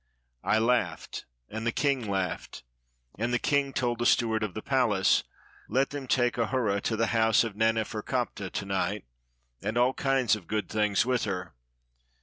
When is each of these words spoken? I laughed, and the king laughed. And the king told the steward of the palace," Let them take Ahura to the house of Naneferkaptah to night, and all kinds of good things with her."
I 0.43 0.57
laughed, 0.57 1.25
and 1.47 1.63
the 1.63 1.71
king 1.71 2.09
laughed. 2.09 2.63
And 3.19 3.31
the 3.31 3.37
king 3.37 3.71
told 3.71 3.99
the 3.99 4.07
steward 4.07 4.41
of 4.41 4.55
the 4.55 4.63
palace," 4.63 5.23
Let 5.69 5.91
them 5.91 6.07
take 6.07 6.39
Ahura 6.39 6.81
to 6.81 6.95
the 6.95 7.05
house 7.13 7.43
of 7.43 7.55
Naneferkaptah 7.55 8.49
to 8.49 8.65
night, 8.65 9.05
and 9.61 9.77
all 9.77 9.93
kinds 9.93 10.35
of 10.35 10.47
good 10.47 10.69
things 10.69 11.05
with 11.05 11.25
her." 11.25 11.53